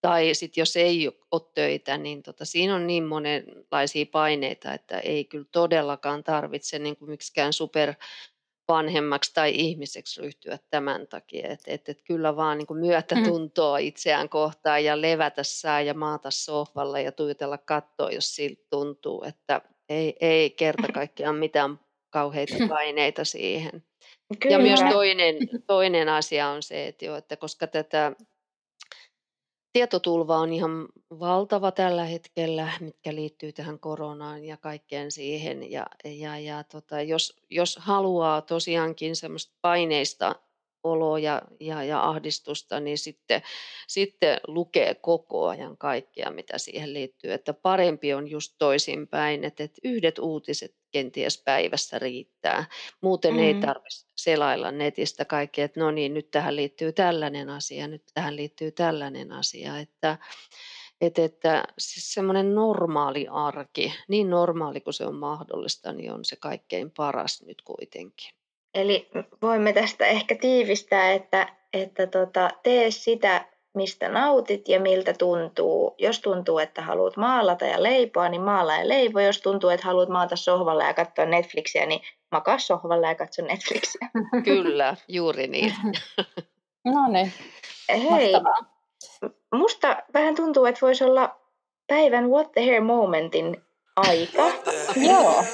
[0.00, 5.24] tai sitten jos ei ole töitä, niin tota, siinä on niin monenlaisia paineita, että ei
[5.24, 7.94] kyllä todellakaan tarvitse niin kuin miksikään super
[8.68, 11.48] vanhemmaksi tai ihmiseksi ryhtyä tämän takia.
[11.48, 13.84] Että et, et kyllä vaan niin myötätuntoa mm.
[13.84, 19.60] itseään kohtaan ja levätä sää ja maata sohvalla ja tuijotella kattoa, jos siltä tuntuu, että
[19.88, 23.82] ei, ei kerta kaikkiaan mitään kauheita paineita siihen.
[24.40, 24.54] Kyllä.
[24.54, 28.12] Ja myös toinen, toinen asia on se, että, jo, että koska tätä
[29.74, 30.88] tietotulva on ihan
[31.20, 35.70] valtava tällä hetkellä, mitkä liittyy tähän koronaan ja kaikkeen siihen.
[35.70, 40.34] Ja, ja, ja tota, jos, jos haluaa tosiaankin semmoista paineista
[40.84, 43.42] oloa ja, ja, ja ahdistusta, niin sitten,
[43.88, 47.32] sitten lukee koko ajan kaikkea, mitä siihen liittyy.
[47.32, 52.64] Että parempi on just toisinpäin, että, että yhdet uutiset kenties päivässä riittää.
[53.00, 53.38] Muuten mm.
[53.38, 58.36] ei tarvitse selailla netistä kaikkea, että no niin, nyt tähän liittyy tällainen asia, nyt tähän
[58.36, 59.78] liittyy tällainen asia.
[59.78, 60.18] Että,
[61.00, 66.36] että, että siis semmoinen normaali arki, niin normaali kuin se on mahdollista, niin on se
[66.36, 68.30] kaikkein paras nyt kuitenkin.
[68.74, 69.08] Eli
[69.42, 75.94] voimme tästä ehkä tiivistää, että, että tota, tee sitä, mistä nautit ja miltä tuntuu.
[75.98, 79.20] Jos tuntuu, että haluat maalata ja leipoa, niin maala ja leipo.
[79.20, 84.08] Jos tuntuu, että haluat maata sohvalla ja katsoa Netflixiä, niin makaa sohvalla ja katso Netflixiä.
[84.44, 85.74] Kyllä, juuri niin.
[86.94, 87.32] no niin,
[87.88, 88.74] Hei, Mahtavaa.
[89.54, 91.36] musta vähän tuntuu, että voisi olla
[91.86, 93.62] päivän What the Hair momentin
[93.96, 94.50] aika.
[95.10, 95.44] Joo.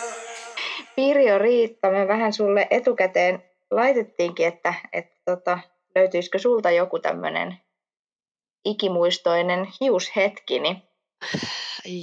[0.96, 5.59] Pirjo Riitta, me vähän sulle etukäteen laitettiinkin, että, että tota,
[5.94, 7.56] löytyisikö sulta joku tämmöinen
[8.64, 10.61] ikimuistoinen hiushetki?
[10.61, 10.83] Niin...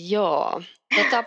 [0.10, 0.62] Joo.
[0.96, 1.24] Tota,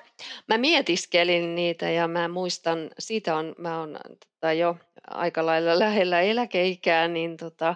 [0.48, 4.76] mä mietiskelin niitä ja mä muistan, siitä on, mä oon tota, jo
[5.10, 7.74] aika lailla lähellä eläkeikää, niin tota,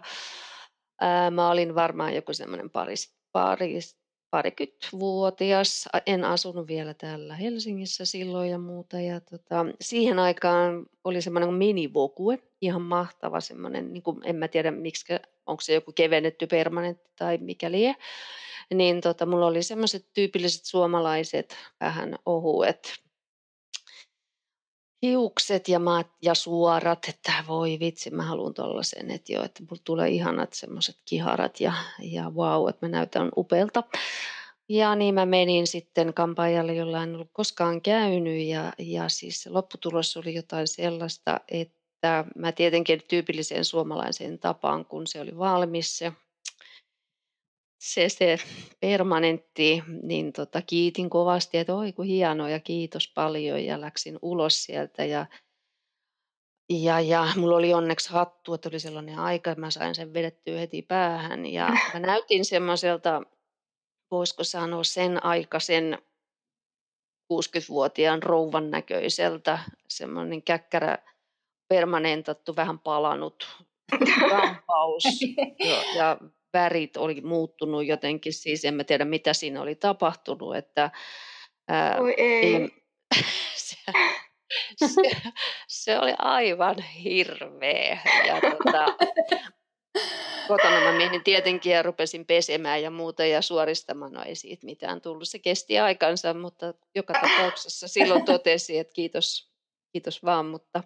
[1.00, 3.96] ää, mä olin varmaan joku semmoinen paris, paris,
[4.34, 5.88] parikymmentävuotias.
[6.06, 9.00] En asunut vielä täällä Helsingissä silloin ja muuta.
[9.00, 14.70] Ja tota, siihen aikaan oli semmoinen minivokue, ihan mahtava semmoinen, niin kuin, en mä tiedä
[14.70, 15.14] miksi,
[15.46, 17.96] onko se joku kevennetty permanentti tai mikä lie.
[18.74, 22.92] Niin tota, mulla oli semmoiset tyypilliset suomalaiset, vähän ohuet
[25.04, 29.82] hiukset ja, maat ja suorat, että voi vitsi, mä haluan tollasen, että joo, että mulla
[29.84, 33.82] tulee ihanat semmoiset kiharat ja, ja wow, että mä näytän upelta.
[34.68, 40.16] Ja niin mä menin sitten kampaajalle, jolla en ollut koskaan käynyt ja, ja siis lopputulos
[40.16, 46.12] oli jotain sellaista, että mä tietenkin tyypilliseen suomalaiseen tapaan, kun se oli valmis se
[47.84, 48.36] se, se
[48.80, 54.64] permanentti, niin tota, kiitin kovasti, että oi kun hieno ja kiitos paljon ja läksin ulos
[54.64, 55.26] sieltä ja
[56.68, 60.58] ja, ja mulla oli onneksi hattu, että oli sellainen aika, että mä sain sen vedettyä
[60.58, 61.46] heti päähän.
[61.46, 63.22] Ja mä näytin semmoiselta,
[64.10, 65.98] voisiko sanoa sen aikaisen
[67.32, 70.98] 60-vuotiaan rouvan näköiseltä, semmoinen käkkärä
[71.68, 73.64] permanentattu, vähän palanut
[74.30, 75.04] rampaus
[75.58, 76.18] ja, ja
[76.54, 80.90] värit oli muuttunut jotenkin, siis en mä tiedä mitä siinä oli tapahtunut, että
[81.68, 82.54] ää, Oi ei.
[82.54, 82.68] ei
[83.56, 83.76] se,
[84.86, 85.02] se,
[85.68, 87.98] se oli aivan hirveä.
[88.26, 89.06] Ja tota,
[90.48, 94.12] kotona mä menin tietenkin ja rupesin pesemään ja muuta ja suoristamaan.
[94.12, 95.28] No ei siitä mitään tullut.
[95.28, 99.52] Se kesti aikansa, mutta joka tapauksessa silloin totesi, että kiitos,
[99.92, 100.82] kiitos vaan, mutta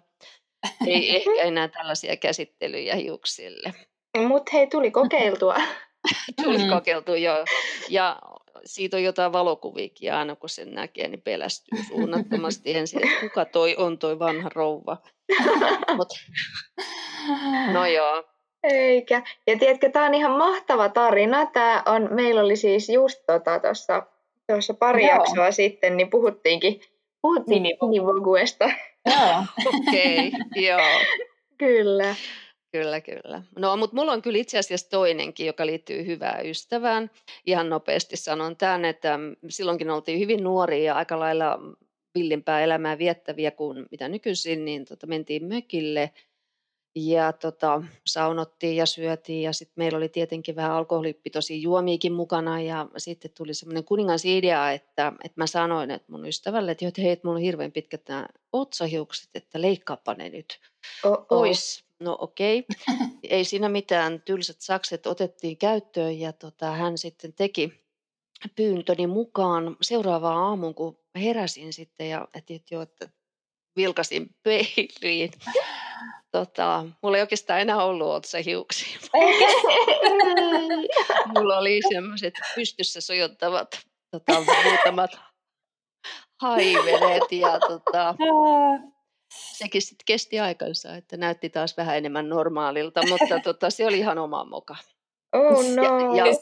[0.87, 3.73] ei ehkä enää tällaisia käsittelyjä hiuksille.
[4.17, 5.55] Mutta hei, tuli kokeiltua.
[6.43, 6.69] tuli mm.
[6.69, 7.45] kokeiltua, joo.
[7.89, 8.19] Ja
[8.65, 13.75] siitä on jotain valokuviikin aina kun sen näkee, niin pelästyy suunnattomasti ensin, että kuka toi
[13.75, 14.97] on toi vanha rouva.
[15.97, 16.09] Mut,
[17.73, 18.23] no joo.
[18.63, 19.21] Eikä.
[19.47, 21.45] Ja tiedätkö, tämä on ihan mahtava tarina.
[21.45, 24.03] Tää on, meillä oli siis just tuossa
[24.47, 25.15] tota, pari joo.
[25.15, 26.81] jaksoa sitten, niin puhuttiinkin,
[27.21, 28.69] puhuttiin Minivoguesta.
[29.05, 29.43] Joo.
[29.65, 30.99] Okei, okay, joo.
[31.57, 32.15] Kyllä.
[32.71, 33.43] Kyllä, kyllä.
[33.57, 37.11] No, mutta mulla on kyllä itse asiassa toinenkin, joka liittyy hyvään ystävään.
[37.45, 41.59] Ihan nopeasti sanon tämän, että silloinkin oltiin hyvin nuoria ja aika lailla
[42.15, 46.11] villimpää elämää viettäviä kuin mitä nykyisin, niin tota, mentiin mökille
[46.95, 52.87] ja tota, saunottiin ja syötiin ja sitten meillä oli tietenkin vähän alkoholipitoisia juomiikin mukana ja
[52.97, 57.27] sitten tuli semmoinen kuningas idea, että, että mä sanoin että mun ystävälle, että, hei, että
[57.27, 60.59] mulla on hirveän pitkät nämä otsahiukset, että leikkaapa ne nyt
[61.03, 61.27] Oh-oh.
[61.27, 63.07] pois No okei, okay.
[63.29, 64.21] ei siinä mitään.
[64.21, 67.73] Tylsät sakset otettiin käyttöön ja tota, hän sitten teki
[68.55, 73.09] pyyntöni mukaan seuraavaan aamuun, kun heräsin sitten ja että, jo, että
[73.75, 75.31] vilkasin peiliin.
[76.31, 78.99] Tota, mulla ei oikeastaan enää ollut otsahiuksia.
[81.37, 83.79] mulla oli semmoiset pystyssä sojottavat
[84.11, 85.11] tota, muutamat
[86.41, 88.15] haiveleet ja tota,
[89.29, 94.17] sekin sitten kesti aikansa, että näytti taas vähän enemmän normaalilta, mutta tota, se oli ihan
[94.17, 94.75] oma moka.
[95.33, 96.15] Oh no.
[96.15, 96.33] Ja, ja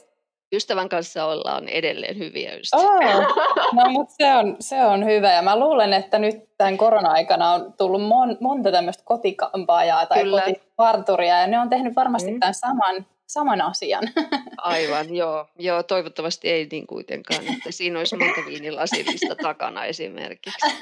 [0.54, 3.18] ystävän kanssa ollaan edelleen hyviä ystäviä.
[3.18, 3.36] Oh,
[3.76, 7.74] no mutta se on, se on hyvä ja mä luulen, että nyt tämän korona-aikana on
[7.74, 10.42] tullut mon, monta tämmöistä kotikampaajaa tai Kyllä.
[10.42, 12.40] kotiparturia ja ne on tehnyt varmasti mm.
[12.40, 14.04] tämän saman, saman asian.
[14.58, 15.48] Aivan, joo.
[15.60, 15.84] joo.
[15.84, 20.68] Toivottavasti ei niin kuitenkaan, että siinä olisi monta viinilasillista takana esimerkiksi.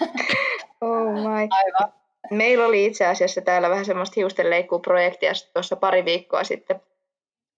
[0.81, 1.47] Oh my.
[1.49, 1.93] Aivan.
[2.31, 6.81] Meillä oli itse asiassa täällä vähän semmoista hiustenleikkuuprojektia tuossa pari viikkoa sitten.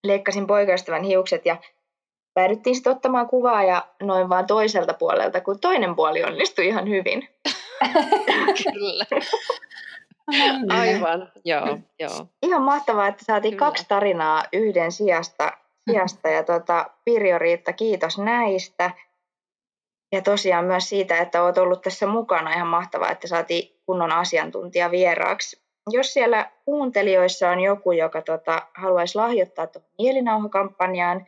[0.03, 1.57] Leikkasin poikaystävän hiukset ja
[2.33, 7.29] päädyttiin sitten ottamaan kuvaa ja noin vaan toiselta puolelta, kun toinen puoli onnistui ihan hyvin.
[8.63, 9.05] Kyllä.
[10.69, 12.27] Aivan, joo, joo.
[12.41, 13.65] Ihan mahtavaa, että saatiin Kyllä.
[13.65, 15.51] kaksi tarinaa yhden sijasta.
[15.89, 18.91] sijasta ja tota, Pirjo Riitta, kiitos näistä.
[20.11, 22.53] Ja tosiaan myös siitä, että olet ollut tässä mukana.
[22.53, 25.61] Ihan mahtavaa, että saatiin kunnon asiantuntija vieraaksi.
[25.89, 31.25] Jos siellä kuuntelijoissa on joku, joka tota, haluaisi lahjoittaa tuohon mielinauhakampanjaan,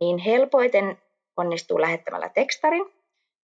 [0.00, 0.98] niin helpoiten
[1.36, 2.84] onnistuu lähettämällä tekstarin.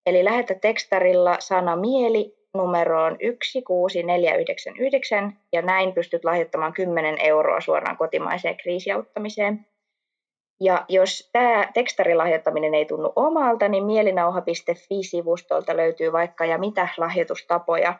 [0.07, 8.57] Eli lähetä tekstarilla sana mieli numeroon 16499 ja näin pystyt lahjoittamaan 10 euroa suoraan kotimaiseen
[8.57, 9.67] kriisiauttamiseen.
[10.61, 17.95] Ja jos tämä tekstarilahjoittaminen ei tunnu omalta, niin mielinauha.fi-sivustolta löytyy vaikka ja mitä lahjoitustapoja.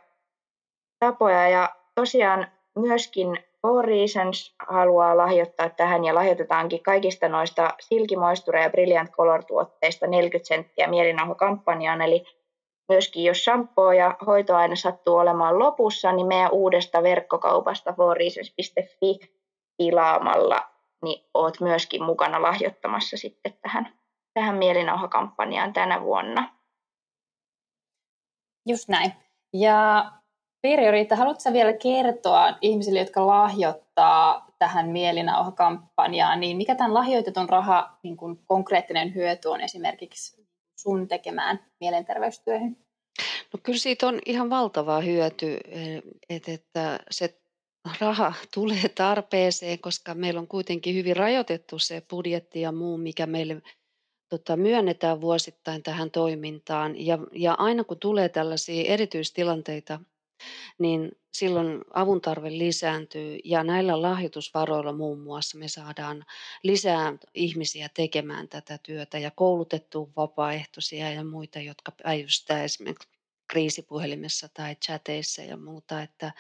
[0.99, 1.49] Tapoja.
[1.49, 2.47] Ja tosiaan
[2.79, 10.07] myöskin Four Reasons haluaa lahjoittaa tähän ja lahjoitetaankin kaikista noista Silky Moisture ja Brilliant Color-tuotteista
[10.07, 12.03] 40 senttiä mielinauhakampanjaan.
[12.03, 12.25] Eli
[12.89, 19.19] myöskin jos shampoo ja hoitoaine sattuu olemaan lopussa, niin meidän uudesta verkkokaupasta fourreasons.fi
[19.77, 23.99] tilaamalla niin oot myöskin mukana lahjoittamassa sitten tähän,
[24.35, 26.55] tähän mielinauhakampanjaan tänä vuonna.
[28.69, 29.13] Just näin.
[29.53, 30.11] Ja
[30.63, 37.99] Pirjo Riitta, haluatko vielä kertoa ihmisille, jotka lahjoittaa tähän mielinauhakampanjaan, niin mikä tämän lahjoitetun raha
[38.03, 40.44] niin kuin konkreettinen hyöty on esimerkiksi
[40.85, 42.77] sun tekemään mielenterveystyöhön?
[43.53, 45.59] No kyllä siitä on ihan valtava hyöty,
[46.29, 47.41] että, että se
[48.01, 53.63] raha tulee tarpeeseen, koska meillä on kuitenkin hyvin rajoitettu se budjetti ja muu, mikä meille
[54.29, 57.07] tota, myönnetään vuosittain tähän toimintaan.
[57.07, 60.01] Ja, ja aina kun tulee tällaisia erityistilanteita,
[60.79, 66.25] niin silloin avun tarve lisääntyy ja näillä lahjoitusvaroilla muun muassa me saadaan
[66.63, 73.09] lisää ihmisiä tekemään tätä työtä ja koulutettua vapaaehtoisia ja muita, jotka päivystää esimerkiksi
[73.49, 76.33] kriisipuhelimessa tai chateissa ja muuta, että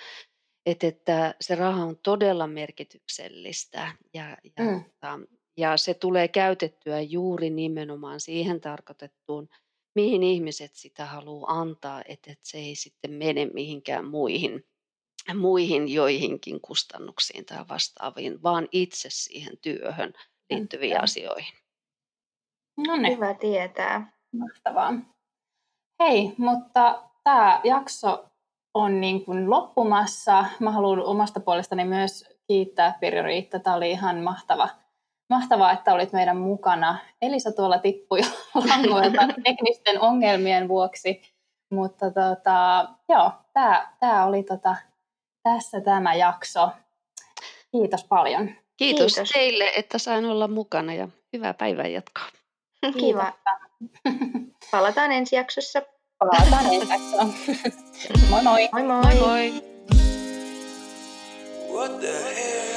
[0.66, 4.84] että, että se raha on todella merkityksellistä ja, ja, mm.
[5.56, 9.48] ja se tulee käytettyä juuri nimenomaan siihen tarkoitettuun,
[9.94, 14.66] mihin ihmiset sitä haluaa antaa, että, että se ei sitten mene mihinkään muihin,
[15.34, 20.12] muihin joihinkin kustannuksiin tai vastaaviin, vaan itse siihen työhön
[20.50, 21.54] liittyviin asioihin.
[22.86, 23.16] No niin.
[23.16, 24.12] Hyvä tietää.
[24.32, 24.92] Mahtavaa.
[26.02, 28.24] Hei, mutta tämä jakso
[28.74, 30.44] on niin kuin loppumassa.
[30.60, 33.58] Mä haluan omasta puolestani myös kiittää Pirjo Riitta.
[33.58, 34.68] Tämä oli ihan mahtava,
[35.30, 36.98] mahtavaa, että olit meidän mukana.
[37.22, 38.20] Elisa tuolla tippui
[38.68, 41.22] langoilta teknisten ongelmien vuoksi.
[41.70, 44.76] Mutta tota, joo, tämä, tämä oli tota,
[45.42, 46.70] tässä tämä jakso.
[47.72, 48.50] Kiitos paljon.
[48.76, 52.24] Kiitos, Kiitos teille, että sain olla mukana ja hyvää päivän jatkoa.
[52.98, 53.32] Kiva.
[54.70, 55.82] Palataan ensi jaksossa.
[56.18, 57.26] Palataan ensi jaksossa.
[58.30, 58.68] moi moi.
[58.72, 59.02] Moi moi.
[59.02, 59.74] moi, moi.
[61.72, 62.73] What the hell?